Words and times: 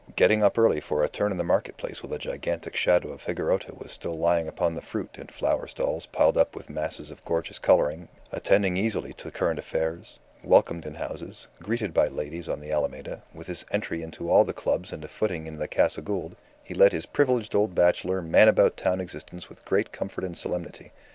Getting 0.15 0.43
up 0.43 0.57
early 0.57 0.79
for 0.79 1.03
a 1.03 1.07
turn 1.07 1.31
in 1.31 1.37
the 1.37 1.43
market 1.43 1.77
place 1.77 2.01
while 2.01 2.09
the 2.09 2.17
gigantic 2.17 2.75
shadow 2.75 3.09
of 3.11 3.23
Higuerota 3.25 3.77
was 3.77 3.91
still 3.91 4.17
lying 4.17 4.47
upon 4.47 4.73
the 4.73 4.81
fruit 4.81 5.11
and 5.19 5.31
flower 5.31 5.67
stalls 5.67 6.07
piled 6.07 6.39
up 6.39 6.55
with 6.55 6.71
masses 6.71 7.11
of 7.11 7.23
gorgeous 7.23 7.59
colouring, 7.59 8.07
attending 8.31 8.77
easily 8.77 9.13
to 9.13 9.29
current 9.29 9.59
affairs, 9.59 10.17
welcomed 10.43 10.87
in 10.87 10.95
houses, 10.95 11.45
greeted 11.59 11.93
by 11.93 12.07
ladies 12.07 12.49
on 12.49 12.61
the 12.61 12.71
Alameda, 12.71 13.21
with 13.31 13.45
his 13.45 13.63
entry 13.69 14.01
into 14.01 14.27
all 14.27 14.43
the 14.43 14.53
clubs 14.53 14.91
and 14.91 15.05
a 15.05 15.07
footing 15.07 15.45
in 15.45 15.57
the 15.59 15.67
Casa 15.67 16.01
Gould, 16.01 16.35
he 16.63 16.73
led 16.73 16.93
his 16.93 17.05
privileged 17.05 17.53
old 17.53 17.75
bachelor, 17.75 18.23
man 18.23 18.47
about 18.47 18.75
town 18.77 18.99
existence 19.01 19.49
with 19.49 19.63
great 19.65 19.91
comfort 19.91 20.23
and 20.23 20.35
solemnity. 20.35 20.91